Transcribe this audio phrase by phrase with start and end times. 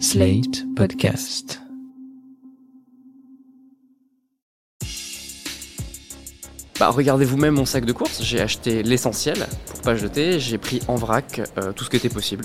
[0.00, 1.60] Slate Podcast.
[6.80, 10.80] Bah regardez vous-même mon sac de course, j'ai acheté l'essentiel pour pas jeter, j'ai pris
[10.88, 12.44] en vrac euh, tout ce qui était possible.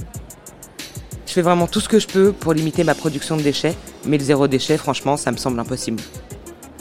[1.25, 3.75] Je fais vraiment tout ce que je peux pour limiter ma production de déchets,
[4.05, 6.01] mais le zéro déchet, franchement, ça me semble impossible.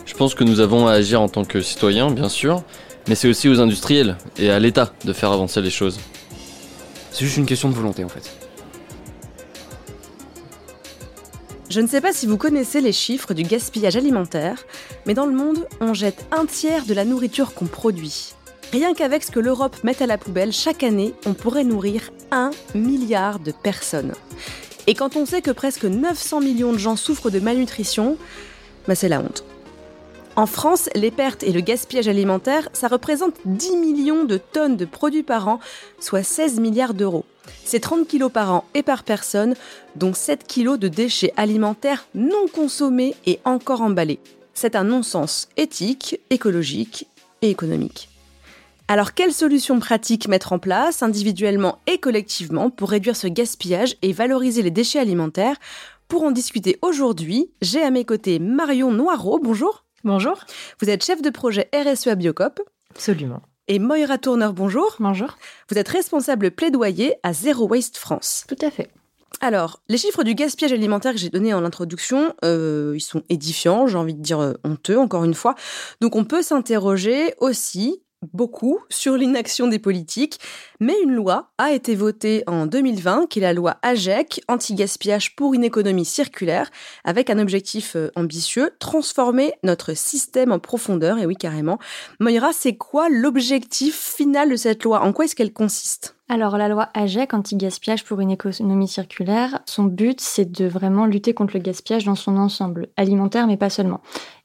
[0.05, 2.62] Je pense que nous avons à agir en tant que citoyens, bien sûr,
[3.09, 5.98] mais c'est aussi aux industriels et à l'État de faire avancer les choses.
[7.11, 8.47] C'est juste une question de volonté en fait.
[11.71, 14.64] Je ne sais pas si vous connaissez les chiffres du gaspillage alimentaire,
[15.04, 18.32] mais dans le monde, on jette un tiers de la nourriture qu'on produit.
[18.72, 22.53] Rien qu'avec ce que l'Europe met à la poubelle, chaque année, on pourrait nourrir un
[22.75, 24.14] milliard de personnes.
[24.86, 28.17] Et quand on sait que presque 900 millions de gens souffrent de malnutrition,
[28.87, 29.45] bah c'est la honte.
[30.37, 34.87] En France, les pertes et le gaspillage alimentaire, ça représente 10 millions de tonnes de
[34.87, 35.61] produits par an,
[36.00, 37.27] soit 16 milliards d'euros.
[37.64, 39.55] C'est 30 kilos par an et par personne,
[39.97, 44.20] dont 7 kilos de déchets alimentaires non consommés et encore emballés.
[44.55, 47.06] C'est un non-sens éthique, écologique
[47.42, 48.08] et économique.
[48.89, 54.12] Alors quelles solutions pratiques mettre en place, individuellement et collectivement, pour réduire ce gaspillage et
[54.12, 55.56] valoriser les déchets alimentaires?
[56.08, 59.84] Pour en discuter aujourd'hui, j'ai à mes côtés Marion Noireau, bonjour.
[60.05, 60.39] Bonjour.
[60.80, 62.62] Vous êtes chef de projet RSE à Biocop.
[62.91, 63.42] Absolument.
[63.70, 64.97] Et Moira Tourneur, bonjour.
[64.98, 65.36] Bonjour.
[65.69, 68.44] Vous êtes responsable plaidoyer à Zero Waste France.
[68.48, 68.88] Tout à fait.
[69.42, 73.86] Alors, les chiffres du gaspillage alimentaire que j'ai donnés en introduction, euh, ils sont édifiants,
[73.86, 75.55] j'ai envie de dire euh, honteux, encore une fois.
[76.00, 78.02] Donc on peut s'interroger aussi
[78.33, 80.38] beaucoup sur l'inaction des politiques,
[80.80, 85.55] mais une loi a été votée en 2020, qui est la loi AGEC, anti-gaspillage pour
[85.55, 86.70] une économie circulaire,
[87.05, 91.78] avec un objectif euh, ambitieux, transformer notre système en profondeur, et oui carrément.
[92.20, 95.02] Moira, c'est quoi l'objectif final de cette loi?
[95.02, 96.16] En quoi est-ce qu'elle consiste?
[96.30, 101.33] Alors la loi AGEC, anti-gaspillage pour une économie circulaire, son but c'est de vraiment lutter
[101.33, 104.02] contre le gaspillage dans son ensemble, alimentaire mais pas seulement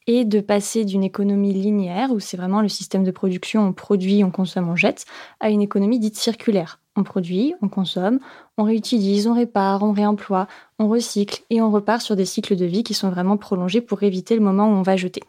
[0.08, 4.24] et de passer d'une économie linéaire, où c'est vraiment le système de production, on produit,
[4.24, 5.06] on consomme, on jette,
[5.40, 6.80] à une économie dite circulaire.
[6.96, 8.20] On produit, on consomme,
[8.58, 10.48] on réutilise, on répare, on réemploie,
[10.78, 14.04] on recycle et on repart sur des cycles de vie qui sont vraiment prolongés pour
[14.04, 15.24] éviter le moment où on va jeter.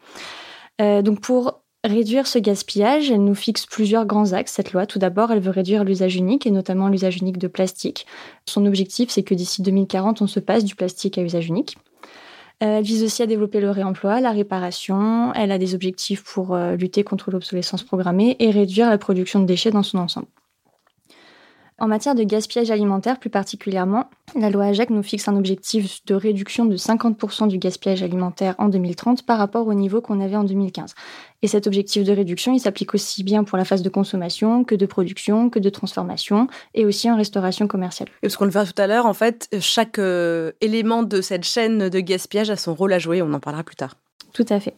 [0.80, 4.86] Euh, donc pour réduire ce gaspillage, elle nous fixe plusieurs grands axes, cette loi.
[4.86, 8.06] Tout d'abord, elle veut réduire l'usage unique et notamment l'usage unique de plastique.
[8.46, 11.76] Son objectif, c'est que d'ici 2040, on se passe du plastique à usage unique.
[12.64, 15.32] Euh, elle vise aussi à développer le réemploi, la réparation.
[15.34, 19.46] Elle a des objectifs pour euh, lutter contre l'obsolescence programmée et réduire la production de
[19.46, 20.26] déchets dans son ensemble.
[21.80, 26.14] En matière de gaspillage alimentaire plus particulièrement, la loi AGEC nous fixe un objectif de
[26.14, 30.44] réduction de 50% du gaspillage alimentaire en 2030 par rapport au niveau qu'on avait en
[30.44, 30.94] 2015.
[31.42, 34.76] Et cet objectif de réduction, il s'applique aussi bien pour la phase de consommation que
[34.76, 38.08] de production, que de transformation et aussi en restauration commerciale.
[38.22, 41.44] Et parce qu'on le voit tout à l'heure, en fait, chaque euh, élément de cette
[41.44, 43.96] chaîne de gaspillage a son rôle à jouer, on en parlera plus tard.
[44.32, 44.74] Tout à fait.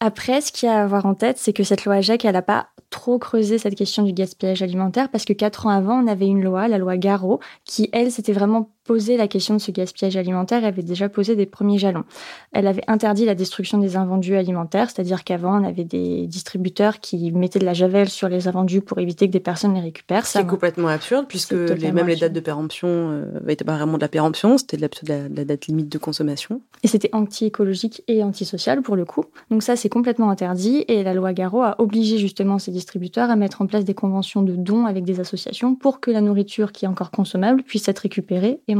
[0.00, 2.32] Après, ce qu'il y a à avoir en tête, c'est que cette loi AGEC, elle
[2.32, 6.06] n'a pas trop creusé cette question du gaspillage alimentaire parce que quatre ans avant, on
[6.06, 9.70] avait une loi, la loi Garot, qui, elle, s'était vraiment posé la question de ce
[9.70, 12.04] gaspillage alimentaire et avait déjà posé des premiers jalons.
[12.52, 17.32] Elle avait interdit la destruction des invendus alimentaires, c'est-à-dire qu'avant, on avait des distributeurs qui
[17.32, 20.26] mettaient de la javel sur les invendus pour éviter que des personnes les récupèrent.
[20.26, 24.02] C'est complètement absurde puisque les, même les dates de péremption n'étaient euh, pas vraiment de
[24.02, 26.60] la péremption, c'était de la, la, date limite de consommation.
[26.82, 29.24] Et c'était anti-écologique et antisocial pour le coup.
[29.50, 33.36] Donc ça, c'est complètement interdit et la loi Garot a obligé justement ces distributeurs à
[33.36, 36.84] mettre en place des conventions de dons avec des associations pour que la nourriture qui
[36.84, 38.74] est encore consommable puisse être récupérée et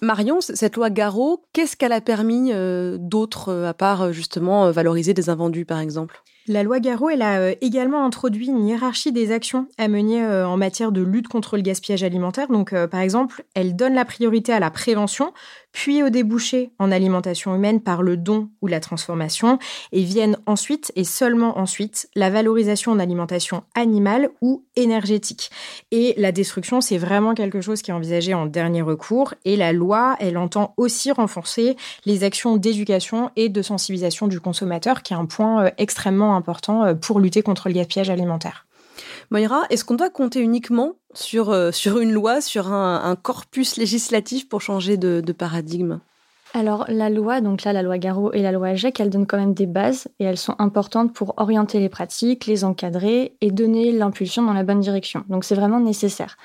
[0.00, 4.70] Marion, cette loi Garot, qu'est-ce qu'elle a permis euh, d'autre, euh, à part euh, justement
[4.70, 6.22] valoriser des invendus, par exemple?
[6.46, 10.92] La loi Garot, elle a également introduit une hiérarchie des actions à mener en matière
[10.92, 12.48] de lutte contre le gaspillage alimentaire.
[12.48, 15.34] Donc, par exemple, elle donne la priorité à la prévention,
[15.78, 19.60] puis au débouché en alimentation humaine par le don ou la transformation,
[19.92, 25.52] et viennent ensuite, et seulement ensuite, la valorisation en alimentation animale ou énergétique.
[25.92, 29.72] Et la destruction, c'est vraiment quelque chose qui est envisagé en dernier recours, et la
[29.72, 31.76] loi, elle entend aussi renforcer
[32.06, 36.86] les actions d'éducation et de sensibilisation du consommateur, qui est un point euh, extrêmement important
[36.86, 38.66] euh, pour lutter contre le gaspillage alimentaire.
[39.30, 41.70] Moira, est-ce qu'on doit compter uniquement sur, euh,
[42.00, 46.00] une loi, sur un, corpus législatif pour changer de, paradigme?
[46.54, 49.36] Alors la loi, donc là la loi Garot et la loi AGEC, elles donnent quand
[49.36, 53.92] même des bases et elles sont importantes pour orienter les pratiques, les encadrer et donner
[53.92, 55.24] l'impulsion dans la bonne direction.
[55.28, 56.38] Donc c'est vraiment nécessaire.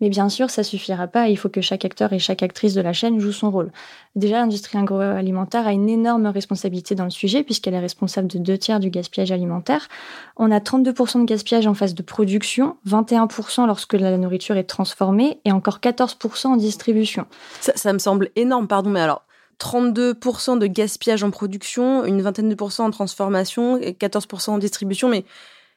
[0.00, 1.28] Mais bien sûr, ça suffira pas.
[1.28, 3.72] Il faut que chaque acteur et chaque actrice de la chaîne joue son rôle.
[4.14, 8.58] Déjà, l'industrie agroalimentaire a une énorme responsabilité dans le sujet puisqu'elle est responsable de deux
[8.58, 9.88] tiers du gaspillage alimentaire.
[10.36, 15.40] On a 32% de gaspillage en phase de production, 21% lorsque la nourriture est transformée
[15.44, 17.26] et encore 14% en distribution.
[17.60, 19.24] Ça, ça me semble énorme, pardon, mais alors
[19.58, 25.08] 32% de gaspillage en production, une vingtaine de pourcents en transformation et 14% en distribution,
[25.08, 25.24] mais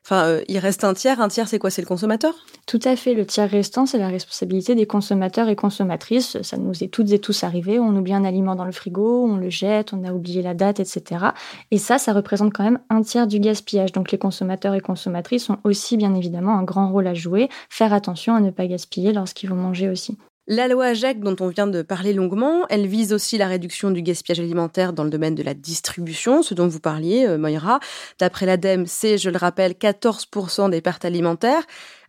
[0.04, 1.22] Enfin, euh, il reste un tiers.
[1.22, 1.70] Un tiers, c'est quoi?
[1.70, 2.34] C'est le consommateur?
[2.66, 3.14] Tout à fait.
[3.14, 6.42] Le tiers restant, c'est la responsabilité des consommateurs et consommatrices.
[6.42, 7.80] Ça nous est toutes et tous arrivé.
[7.80, 10.80] On oublie un aliment dans le frigo, on le jette, on a oublié la date,
[10.80, 11.26] etc.
[11.70, 13.92] Et ça, ça représente quand même un tiers du gaspillage.
[13.92, 17.50] Donc les consommateurs et consommatrices ont aussi, bien évidemment, un grand rôle à jouer.
[17.70, 20.18] Faire attention à ne pas gaspiller lorsqu'ils vont manger aussi.
[20.48, 24.02] La loi AGEC, dont on vient de parler longuement, elle vise aussi la réduction du
[24.02, 27.80] gaspillage alimentaire dans le domaine de la distribution, ce dont vous parliez, euh, Moira.
[28.18, 31.64] D'après l'ADEME, c'est, je le rappelle, 14% des pertes alimentaires.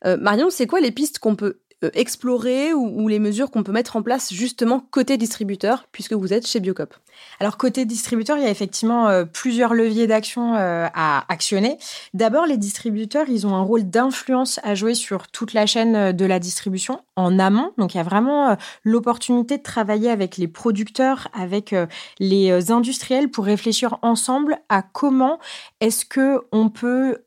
[0.07, 1.59] Euh, Marion, c'est quoi les pistes qu'on peut
[1.95, 6.47] explorer ou, les mesures qu'on peut mettre en place justement côté distributeur, puisque vous êtes
[6.47, 6.95] chez Biocop
[7.41, 11.79] Alors côté distributeur, il y a effectivement euh, plusieurs leviers d'action euh, à actionner.
[12.15, 16.25] D'abord, les distributeurs, ils ont un rôle d'influence à jouer sur toute la chaîne de
[16.25, 17.73] la distribution en amont.
[17.79, 21.75] Donc il y a vraiment l'opportunité de travailler avec les producteurs, avec
[22.21, 25.39] les industriels pour réfléchir ensemble à comment
[25.81, 27.19] est-ce que on peut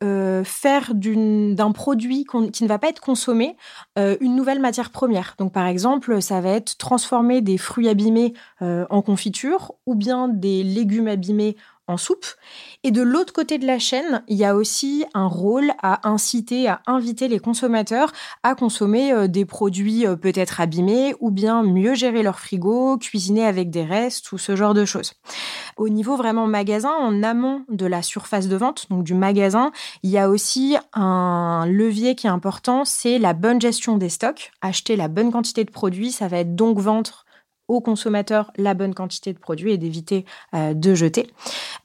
[0.44, 3.56] faire d'un produit qui ne va pas être consommé
[3.96, 5.34] une nouvelle matière première.
[5.38, 10.28] Donc par exemple, ça va être transformer des fruits abîmés euh, en confiture ou bien
[10.28, 11.56] des légumes abîmés
[11.88, 12.26] en soupe.
[12.82, 16.68] Et de l'autre côté de la chaîne, il y a aussi un rôle à inciter,
[16.68, 18.12] à inviter les consommateurs
[18.42, 23.46] à consommer euh, des produits euh, peut-être abîmés ou bien mieux gérer leur frigo, cuisiner
[23.46, 25.12] avec des restes ou ce genre de choses.
[25.76, 29.72] Au niveau vraiment magasin, en amont de la surface de vente, donc du magasin,
[30.02, 34.52] il y a aussi un levier qui est important, c'est la bonne gestion des stocks.
[34.60, 37.25] Acheter la bonne quantité de produits, ça va être donc vendre
[37.68, 40.24] aux consommateurs la bonne quantité de produits et d'éviter
[40.54, 41.28] euh, de jeter.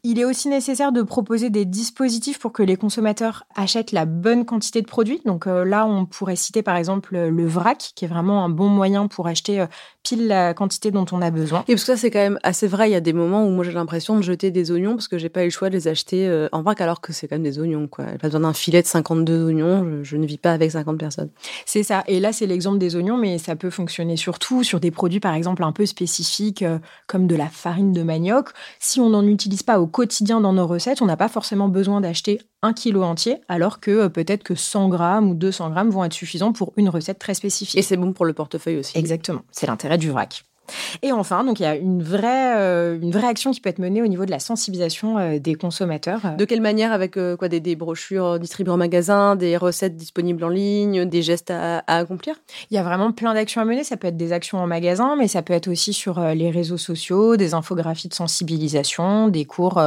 [0.03, 4.45] Il est aussi nécessaire de proposer des dispositifs pour que les consommateurs achètent la bonne
[4.45, 5.21] quantité de produits.
[5.25, 8.67] Donc euh, là, on pourrait citer par exemple le vrac, qui est vraiment un bon
[8.67, 9.67] moyen pour acheter euh,
[10.03, 11.63] pile la quantité dont on a besoin.
[11.67, 12.89] Et parce que ça, c'est quand même assez vrai.
[12.89, 15.17] Il y a des moments où moi j'ai l'impression de jeter des oignons parce que
[15.17, 17.35] j'ai pas eu le choix de les acheter euh, en vrac alors que c'est quand
[17.35, 17.87] même des oignons.
[17.87, 18.05] Quoi.
[18.19, 20.03] Pas besoin d'un filet de 52 oignons.
[20.03, 21.29] Je, ne vis pas avec 50 personnes.
[21.65, 22.03] C'est ça.
[22.07, 25.33] Et là, c'est l'exemple des oignons, mais ça peut fonctionner surtout sur des produits, par
[25.33, 28.49] exemple, un peu spécifiques euh, comme de la farine de manioc.
[28.79, 32.01] Si on n'en utilise pas au quotidien dans nos recettes, on n'a pas forcément besoin
[32.01, 36.03] d'acheter un kilo entier, alors que euh, peut-être que 100 grammes ou 200 grammes vont
[36.03, 37.77] être suffisants pour une recette très spécifique.
[37.77, 38.97] Et c'est bon pour le portefeuille aussi.
[38.97, 40.43] Exactement, c'est l'intérêt du vrac.
[41.01, 43.79] Et enfin, donc il y a une vraie, euh, une vraie action qui peut être
[43.79, 46.21] menée au niveau de la sensibilisation euh, des consommateurs.
[46.37, 50.49] De quelle manière Avec quoi des, des, brochures distribuées en magasin, des recettes disponibles en
[50.49, 52.35] ligne, des gestes à, à accomplir?
[52.69, 53.83] Il y a vraiment plein d'actions à mener.
[53.83, 56.77] Ça peut être des actions en magasin, mais ça peut être aussi sur les réseaux
[56.77, 59.81] sociaux, des infographies de sensibilisation, des cours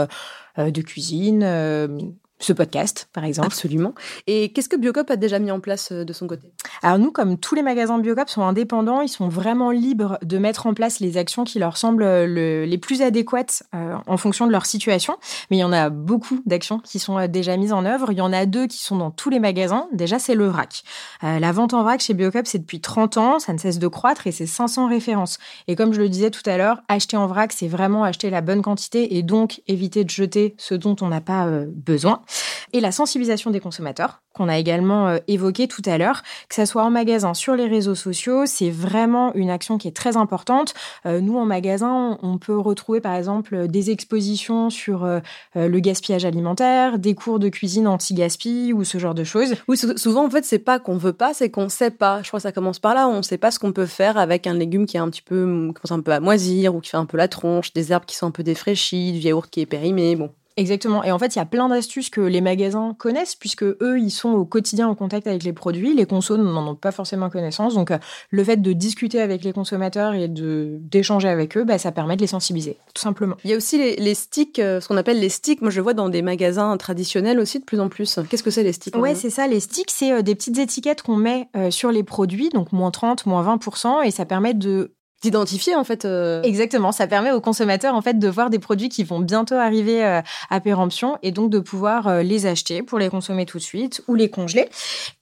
[0.59, 2.15] de cuisine
[2.45, 3.47] ce podcast, par exemple.
[3.47, 3.95] Absolument.
[4.27, 6.53] Et qu'est-ce que Biocop a déjà mis en place euh, de son côté?
[6.83, 10.67] Alors nous, comme tous les magasins Biocop sont indépendants, ils sont vraiment libres de mettre
[10.67, 14.67] en place les actions qui leur semblent les plus adéquates euh, en fonction de leur
[14.67, 15.17] situation.
[15.51, 18.13] Mais il y en a beaucoup d'actions qui sont euh, déjà mises en œuvre.
[18.13, 19.89] Il y en a deux qui sont dans tous les magasins.
[19.93, 20.83] Déjà, c'est le vrac.
[21.23, 24.27] la vente en vrac chez Biocop, c'est depuis 30 ans, ça ne cesse de croître
[24.27, 25.39] et c'est 500 références.
[25.69, 28.41] Et comme je le disais tout à l'heure, acheter en vrac, c'est vraiment acheter la
[28.41, 32.23] bonne quantité et donc éviter de jeter ce dont on n'a pas besoin
[32.73, 36.67] et la sensibilisation des consommateurs qu'on a également euh, évoqué tout à l'heure, que ça
[36.67, 40.75] soit en magasin, sur les réseaux sociaux, c'est vraiment une action qui est très importante.
[41.07, 45.21] Euh, nous, en magasin, on peut retrouver par exemple des expositions sur euh,
[45.55, 49.55] le gaspillage alimentaire, des cours de cuisine anti-gaspi ou ce genre de choses.
[49.69, 52.21] Oui, souvent en fait, c'est pas qu'on veut pas, c'est qu'on sait pas.
[52.23, 53.09] Je crois que ça commence par là.
[53.09, 55.45] On sait pas ce qu'on peut faire avec un légume qui est un petit peu,
[55.75, 58.17] commence un peu à moisir ou qui fait un peu la tronche, des herbes qui
[58.17, 60.17] sont un peu défraîchies, du yaourt qui est périmé.
[60.17, 61.03] Bon, Exactement.
[61.03, 64.11] Et en fait, il y a plein d'astuces que les magasins connaissent puisque eux, ils
[64.11, 65.95] sont au quotidien en contact avec les produits.
[65.95, 67.75] Les consos n'en ont pas forcément connaissance.
[67.75, 67.99] Donc, euh,
[68.31, 72.15] le fait de discuter avec les consommateurs et de d'échanger avec eux, bah, ça permet
[72.15, 73.37] de les sensibiliser, tout simplement.
[73.43, 75.61] Il y a aussi les, sticks, euh, ce qu'on appelle les sticks.
[75.61, 78.21] Moi, je le vois dans des magasins traditionnels aussi de plus en plus.
[78.31, 79.49] Qu'est-ce que c'est les sticks Ouais, c'est ça.
[79.49, 83.27] Les sticks, c'est euh, des petites étiquettes qu'on met sur les produits, donc moins 30,
[83.27, 84.94] moins 20%, et ça permet de
[85.25, 86.05] d'identifier en fait.
[86.05, 86.43] Euh.
[86.43, 90.05] Exactement, ça permet aux consommateurs en fait de voir des produits qui vont bientôt arriver
[90.05, 93.63] euh, à péremption et donc de pouvoir euh, les acheter pour les consommer tout de
[93.63, 94.69] suite ou les congeler.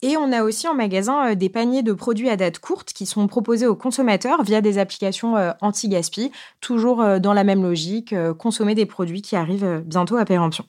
[0.03, 3.29] Et on a aussi en magasin des paniers de produits à date courte qui sont
[3.29, 9.23] proposés aux consommateurs via des applications anti-gaspi, toujours dans la même logique, consommer des produits
[9.23, 10.65] qui arrivent bientôt à péremption.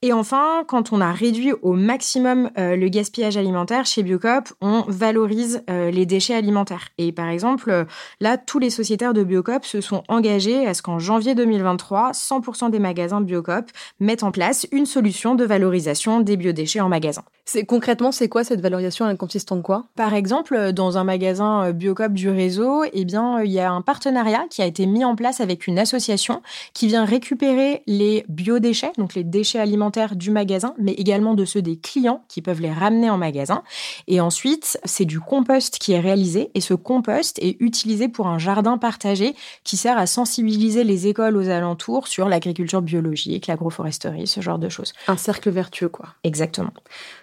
[0.00, 4.84] Et enfin, quand on a réduit au maximum euh, le gaspillage alimentaire, chez Biocop, on
[4.86, 6.90] valorise euh, les déchets alimentaires.
[6.98, 7.84] Et par exemple, euh,
[8.20, 12.70] là, tous les sociétaires de Biocop se sont engagés à ce qu'en janvier 2023, 100%
[12.70, 17.24] des magasins Biocop mettent en place une solution de valorisation des biodéchets en magasin.
[17.50, 19.86] C'est concrètement, c'est quoi cette valorisation Elle consiste en quoi?
[19.96, 24.44] Par exemple, dans un magasin Biocop du réseau, eh bien, il y a un partenariat
[24.50, 26.42] qui a été mis en place avec une association
[26.74, 31.62] qui vient récupérer les biodéchets, donc les déchets alimentaires du magasin, mais également de ceux
[31.62, 33.62] des clients qui peuvent les ramener en magasin.
[34.08, 38.36] Et ensuite, c'est du compost qui est réalisé et ce compost est utilisé pour un
[38.36, 44.42] jardin partagé qui sert à sensibiliser les écoles aux alentours sur l'agriculture biologique, l'agroforesterie, ce
[44.42, 44.92] genre de choses.
[45.06, 46.08] Un cercle vertueux, quoi.
[46.24, 46.74] Exactement.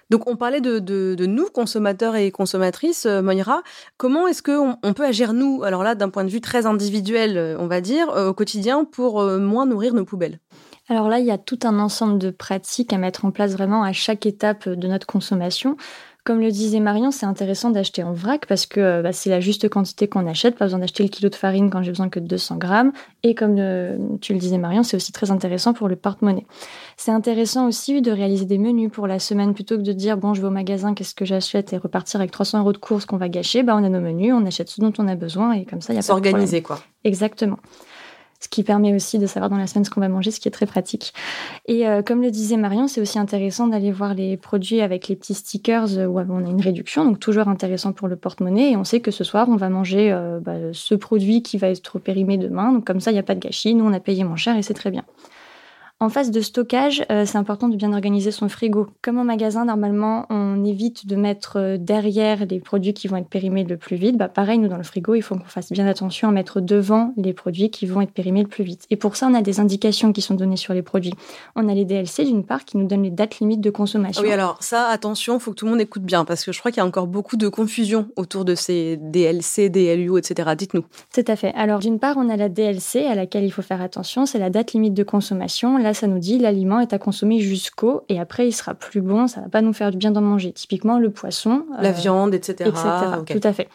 [0.10, 3.64] Donc on parlait de, nous, consommateurs et consommatrices, euh, Moira.
[3.98, 7.38] Comment est-ce qu'on on peut agir, nous, alors là, d'un point de vue très individuel,
[7.38, 10.40] euh, on va dire, euh, au quotidien, pour moins nourrir nos poubelles?
[10.88, 13.84] Alors là, il y a tout un ensemble de pratiques à mettre en place vraiment
[13.84, 15.78] à chaque étape de notre consommation.
[16.26, 19.40] Comme le disait Marion, c'est intéressant d'acheter en vrac parce que euh, bah, c'est la
[19.40, 22.20] juste quantité qu'on achète, pas besoin d'acheter le kilo de farine quand j'ai besoin que
[22.20, 22.92] de 200 grammes.
[23.22, 23.56] Et comme
[24.22, 26.46] tu le disais Marion, c'est aussi très intéressant pour le porte-monnaie.
[26.98, 30.34] C'est intéressant aussi de réaliser des menus pour la semaine plutôt que de dire bon
[30.34, 33.18] je vais au magasin, qu'est-ce que j'achète et repartir avec 300 euros de courses qu'on
[33.18, 33.62] va gâcher.
[33.62, 35.94] Bah on a nos menus, on achète ce dont on a besoin et comme ça
[35.94, 36.32] il y a pas de problème.
[36.32, 36.80] S'organiser, quoi.
[37.04, 37.58] Exactement.
[38.40, 40.48] Ce qui permet aussi de savoir dans la semaine ce qu'on va manger, ce qui
[40.48, 41.14] est très pratique.
[41.68, 45.16] Et euh, comme le disait Marion, c'est aussi intéressant d'aller voir les produits avec les
[45.16, 48.72] petits stickers euh, où on a une réduction, donc toujours intéressant pour le porte-monnaie.
[48.72, 51.70] Et on sait que ce soir, on va manger euh, bah, ce produit qui va
[51.70, 52.72] être périmé demain.
[52.72, 53.74] Donc comme ça, il n'y a pas de gâchis.
[53.74, 55.06] Nous, on a payé moins cher et c'est très bien.
[56.02, 58.88] En phase de stockage, euh, c'est important de bien organiser son frigo.
[59.02, 63.30] Comme au magasin, normalement, on évite de mettre euh, derrière les produits qui vont être
[63.30, 64.18] périmés le plus vite.
[64.18, 67.14] Bah, pareil, nous, dans le frigo, il faut qu'on fasse bien attention à mettre devant
[67.16, 68.86] les produits qui vont être périmés le plus vite.
[68.90, 71.14] Et pour ça, on a des indications qui sont données sur les produits.
[71.56, 74.22] On a les DLC, d'une part, qui nous donnent les dates limites de consommation.
[74.22, 76.72] Oui, alors ça, attention, faut que tout le monde écoute bien parce que je crois
[76.72, 80.50] qu'il y a encore beaucoup de confusion autour de ces DLC, DLU, etc.
[80.58, 80.84] Dites-nous.
[81.14, 81.54] Tout à fait.
[81.56, 84.50] Alors, d'une part, on a la DLC à laquelle il faut faire attention, c'est la
[84.50, 85.85] date limite de consommation.
[85.86, 89.28] Là, ça nous dit l'aliment est à consommer jusqu'au et après il sera plus bon,
[89.28, 90.52] ça va pas nous faire du bien d'en manger.
[90.52, 92.68] Typiquement le poisson, La euh, viande, etc.
[92.72, 93.40] etc.
[93.40, 93.68] Tout à fait.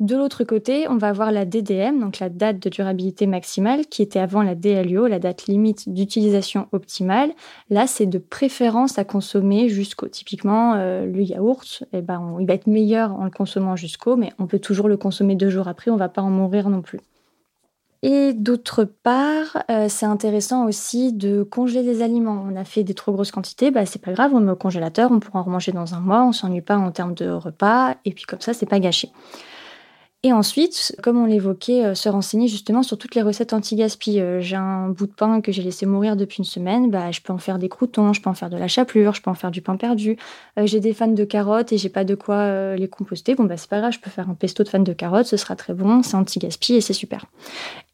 [0.00, 4.00] De l'autre côté, on va avoir la DDM, donc la date de durabilité maximale, qui
[4.00, 7.32] était avant la DLUO, la date limite d'utilisation optimale.
[7.68, 10.08] Là, c'est de préférence à consommer jusqu'au.
[10.08, 14.16] Typiquement, euh, le yaourt, eh ben, on- il va être meilleur en le consommant jusqu'au,
[14.16, 16.80] mais on peut toujours le consommer deux jours après, on va pas en mourir non
[16.80, 17.00] plus.
[18.02, 22.44] Et d'autre part, euh, c'est intéressant aussi de congeler des aliments.
[22.48, 25.10] On a fait des trop grosses quantités, bah c'est pas grave, on met au congélateur,
[25.10, 28.12] on pourra en remanger dans un mois, on s'ennuie pas en termes de repas, et
[28.12, 29.10] puis comme ça, c'est pas gâché.
[30.24, 34.18] Et ensuite, comme on l'évoquait, euh, se renseigner justement sur toutes les recettes anti-gaspi.
[34.20, 37.20] Euh, j'ai un bout de pain que j'ai laissé mourir depuis une semaine, bah, je
[37.20, 39.34] peux en faire des croutons, je peux en faire de la chapelure, je peux en
[39.34, 40.16] faire du pain perdu.
[40.64, 43.36] J'ai des fans de carottes et j'ai pas de quoi les composter.
[43.36, 45.36] Bon, bah, c'est pas grave, je peux faire un pesto de fans de carottes, ce
[45.36, 47.26] sera très bon, c'est anti-gaspi et c'est super.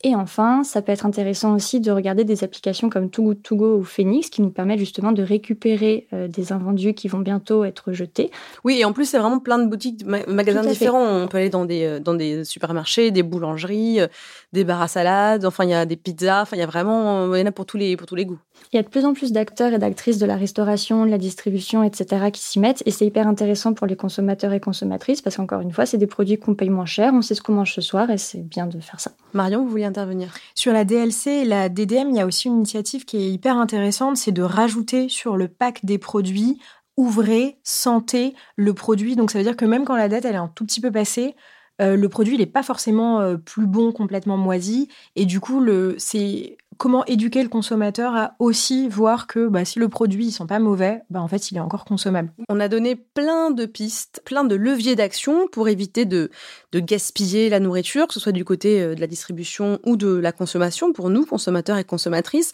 [0.07, 3.57] Et enfin, ça peut être intéressant aussi de regarder des applications comme Too Good To
[3.57, 7.65] Go ou Phoenix qui nous permettent justement de récupérer euh, des invendus qui vont bientôt
[7.65, 8.31] être jetés.
[8.65, 10.69] Oui, et en plus, c'est vraiment plein de boutiques, ma- magasins fait.
[10.69, 11.23] différents.
[11.23, 14.09] On peut aller dans des, euh, dans des supermarchés, des boulangeries, euh,
[14.53, 17.35] des bars à salade, enfin, il y a des pizzas, enfin, il y a vraiment,
[17.35, 18.39] il y en a pour tous les, pour tous les goûts.
[18.73, 21.19] Il y a de plus en plus d'acteurs et d'actrices de la restauration, de la
[21.19, 22.31] distribution, etc.
[22.33, 25.73] qui s'y mettent et c'est hyper intéressant pour les consommateurs et consommatrices parce qu'encore une
[25.73, 28.11] fois, c'est des produits qu'on paye moins cher, on sait ce qu'on mange ce soir
[28.11, 29.13] et c'est bien de faire ça.
[29.33, 30.35] Marion, vous vouliez intervenir?
[30.55, 33.57] Sur la DLC et la DDM, il y a aussi une initiative qui est hyper
[33.57, 36.59] intéressante, c'est de rajouter sur le pack des produits
[36.97, 39.17] ouvrez, sentez le produit.
[39.17, 40.91] Donc ça veut dire que même quand la date elle est un tout petit peu
[40.91, 41.35] passée,
[41.81, 44.89] euh, le produit n'est pas forcément euh, plus bon, complètement moisi.
[45.17, 45.65] Et du coup,
[45.99, 50.47] c'est comment éduquer le consommateur à aussi voir que bah, si le produit il sent
[50.49, 52.33] pas mauvais, bah, en fait il est encore consommable.
[52.49, 56.31] On a donné plein de pistes, plein de leviers d'action pour éviter de,
[56.73, 60.09] de gaspiller la nourriture, que ce soit du côté euh, de la distribution ou de
[60.09, 62.53] la consommation, pour nous, consommateurs et consommatrices.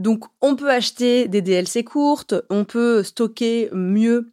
[0.00, 4.32] Donc, on peut acheter des DLC courtes, on peut stocker mieux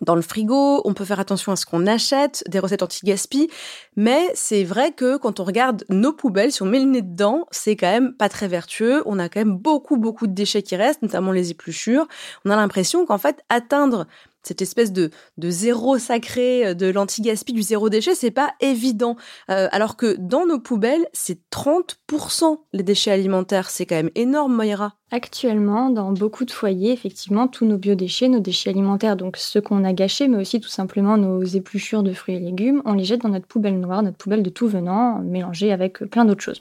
[0.00, 3.48] dans le frigo, on peut faire attention à ce qu'on achète, des recettes anti-gaspi,
[3.96, 7.46] mais c'est vrai que quand on regarde nos poubelles, si on met le nez dedans,
[7.50, 10.76] c'est quand même pas très vertueux, on a quand même beaucoup beaucoup de déchets qui
[10.76, 12.06] restent, notamment les épluchures.
[12.44, 14.06] On a l'impression qu'en fait, atteindre
[14.44, 19.16] cette espèce de, zéro sacré, euh, de l'anti-gaspi, du zéro déchet, c'est pas évident.
[19.50, 23.70] Euh, alors que dans nos poubelles, c'est 30% les déchets alimentaires.
[23.70, 24.94] C'est quand même énorme, Moira.
[25.10, 29.84] Actuellement, dans beaucoup de foyers, effectivement, tous nos biodéchets, nos déchets alimentaires, donc ceux qu'on
[29.84, 33.22] a gâchés, mais aussi tout simplement nos épluchures de fruits et légumes, on les jette
[33.22, 36.60] dans notre poubelle noire, notre poubelle de tout venant, mélangée avec plein d'autres choses.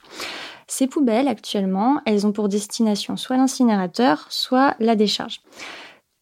[0.67, 5.41] Ces poubelles, actuellement, elles ont pour destination soit l'incinérateur, soit la décharge.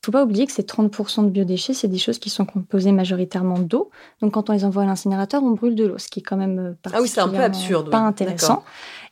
[0.02, 2.92] Il faut pas oublier que ces 30% de biodéchets, c'est des choses qui sont composées
[2.92, 3.92] majoritairement d'eau.
[4.22, 6.38] Donc quand on les envoie à l'incinérateur, on brûle de l'eau, ce qui est quand
[6.38, 8.64] même ah oui, c'est un peu absurde, pas intéressant.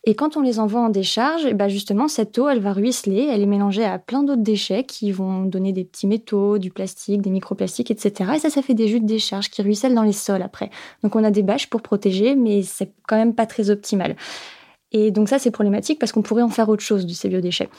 [0.05, 2.74] Et quand on les envoie en décharge, et eh ben justement, cette eau, elle va
[2.74, 6.72] ruisseler, elle est mélangée à plein d'autres déchets qui vont donner des petits métaux, du
[6.72, 8.31] plastique, des microplastiques, etc.
[8.36, 10.72] Et ça, ça fait des jus de décharge qui ruissellent dans les sols après.
[11.03, 14.15] Donc on a des bâches pour protéger, mais c'est quand même pas très optimal.
[14.91, 17.69] Et donc ça, c'est problématique parce qu'on pourrait en faire autre chose de ces biodéchets.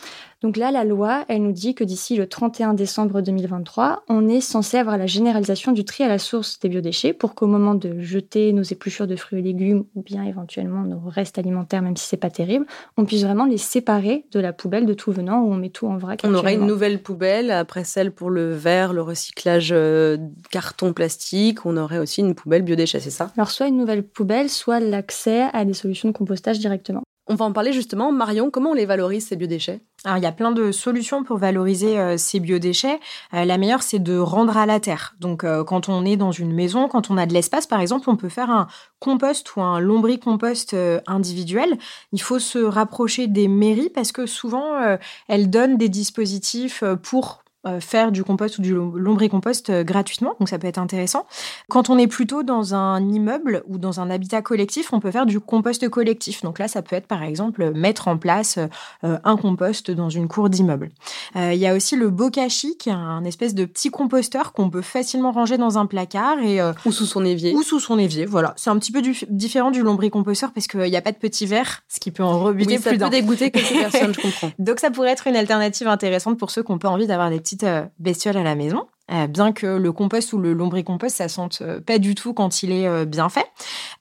[0.43, 4.41] Donc là, la loi, elle nous dit que d'ici le 31 décembre 2023, on est
[4.41, 8.01] censé avoir la généralisation du tri à la source des biodéchets pour qu'au moment de
[8.01, 12.07] jeter nos épluchures de fruits et légumes ou bien éventuellement nos restes alimentaires, même si
[12.07, 12.65] c'est pas terrible,
[12.97, 15.89] on puisse vraiment les séparer de la poubelle de tout venant où on met tout
[15.89, 16.21] en vrac.
[16.25, 20.17] On aurait une nouvelle poubelle après celle pour le verre, le recyclage euh,
[20.51, 21.67] carton plastique.
[21.67, 23.31] On aurait aussi une poubelle biodéchets, c'est ça?
[23.37, 27.00] Alors soit une nouvelle poubelle, soit l'accès à des solutions de compostage directement.
[27.33, 28.11] On va en parler justement.
[28.11, 29.79] Marion, comment on les valorise ces biodéchets?
[30.05, 32.99] Alors, il y a plein de solutions pour valoriser euh, ces biodéchets.
[33.35, 35.15] Euh, la meilleure, c'est de rendre à la terre.
[35.21, 38.11] Donc, euh, quand on est dans une maison, quand on a de l'espace, par exemple,
[38.11, 38.67] on peut faire un
[38.99, 40.75] compost ou un lombricompost
[41.07, 41.79] individuel.
[42.11, 47.40] Il faut se rapprocher des mairies parce que souvent, elles donnent des dispositifs pour
[47.81, 51.27] faire du compost ou du lombricompost euh, gratuitement, donc ça peut être intéressant.
[51.69, 55.27] Quand on est plutôt dans un immeuble ou dans un habitat collectif, on peut faire
[55.27, 56.43] du compost collectif.
[56.43, 58.59] Donc là, ça peut être par exemple mettre en place
[59.05, 60.91] euh, un compost dans une cour d'immeuble.
[61.35, 64.83] Il y a aussi le bokashi, qui est un espèce de petit composteur qu'on peut
[64.83, 67.55] facilement ranger dans un placard et ou sous son évier.
[67.55, 68.55] Ou sous son évier, voilà.
[68.57, 71.83] C'est un petit peu différent du lombricomposteur parce qu'il n'y a pas de petit verre,
[71.89, 74.51] ce qui peut en rebuter oui, ça peut dégoûter quelques personnes, je comprends.
[74.59, 77.39] Donc ça pourrait être une alternative intéressante pour ceux qui n'ont pas envie d'avoir des
[77.39, 78.87] petits petite euh, bestiole à la maison.
[79.13, 82.63] Euh, bien que le compost ou le lombricompost, ça sente euh, pas du tout quand
[82.63, 83.47] il est bien fait.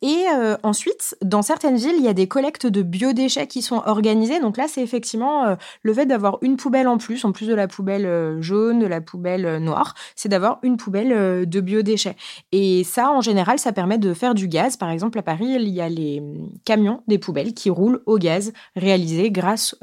[0.01, 0.25] Et
[0.63, 4.39] ensuite, dans certaines villes, il y a des collectes de biodéchets qui sont organisées.
[4.39, 7.67] Donc là, c'est effectivement le fait d'avoir une poubelle en plus, en plus de la
[7.67, 12.15] poubelle jaune, de la poubelle noire, c'est d'avoir une poubelle de biodéchets.
[12.53, 14.77] Et ça, en général, ça permet de faire du gaz.
[14.77, 18.17] Par exemple, à Paris, il y a les hum, camions des poubelles qui roulent au
[18.17, 19.75] gaz réalisé grâce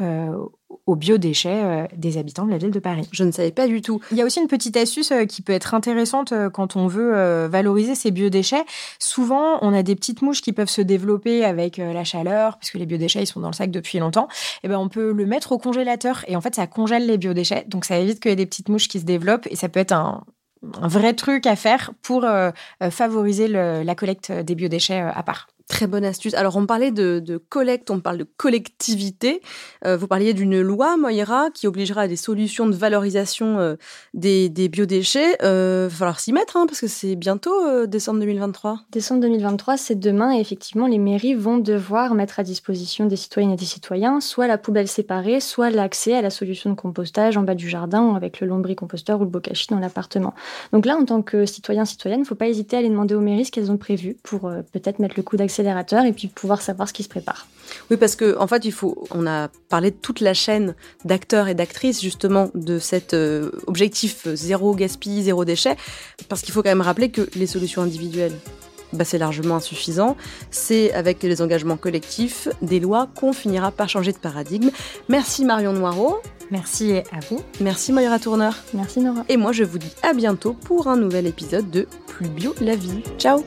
[0.87, 3.09] aux biodéchets euh, des habitants de la ville de Paris.
[3.11, 4.01] Je ne savais pas du tout.
[4.13, 6.87] Il y a aussi une petite astuce euh, qui peut être intéressante euh, quand on
[6.87, 8.65] veut valoriser ces biodéchets.
[8.99, 12.87] Souvent, on a des petites mouches qui peuvent se développer avec la chaleur, puisque les
[12.87, 14.29] biodéchets ils sont dans le sac depuis longtemps.
[14.29, 17.19] Et eh ben on peut le mettre au congélateur et en fait ça congèle les
[17.19, 19.69] biodéchets, donc ça évite qu'il y ait des petites mouches qui se développent et ça
[19.69, 20.25] peut être un,
[20.63, 22.25] vrai truc à faire pour
[22.91, 25.49] favoriser la collecte des biodéchets à part.
[25.69, 26.35] Très bonne astuce.
[26.35, 29.43] Alors, on parlait de, collecte, on parle de collectivité.
[29.85, 33.75] Euh, vous parliez d'une loi, Moira, qui obligera à des solutions de valorisation euh,
[34.15, 35.37] des, biodéchets.
[35.43, 38.83] Euh, va falloir s'y mettre, hein, parce que c'est bientôt euh, décembre 2023.
[38.93, 43.51] Décembre 2023, c'est demain, et effectivement, les mairies vont devoir mettre à disposition des citoyennes
[43.51, 47.43] et des citoyens soit la poubelle séparée, soit l'accès à la solution de compostage en
[47.43, 50.33] bas du jardin, avec le lombricomposteur ou le bokashi dans l'appartement.
[50.73, 53.17] Donc là, en tant que citoyen, citoyenne, il ne faut pas hésiter à aller demander
[53.17, 56.61] aux mairies ce qu'elles ont prévu pour peut-être mettre le coup d'accès et puis pouvoir
[56.61, 57.47] savoir ce qui se prépare.
[57.91, 61.49] Oui, parce qu'en en fait, il faut, on a parlé de toute la chaîne d'acteurs
[61.49, 65.77] et d'actrices justement de cet euh, objectif zéro gaspille, zéro déchet,
[66.29, 68.35] parce qu'il faut quand même rappeler que les solutions individuelles,
[68.93, 70.17] bah, c'est largement insuffisant.
[70.51, 74.71] C'est avec les engagements collectifs, des lois qu'on finira par changer de paradigme.
[75.09, 76.19] Merci Marion Noireau.
[76.51, 77.41] Merci à vous.
[77.61, 78.55] Merci Moira Tourneur.
[78.73, 79.25] Merci Nora.
[79.29, 82.77] Et moi je vous dis à bientôt pour un nouvel épisode de Plus bio la
[82.77, 83.03] vie.
[83.19, 83.43] Ciao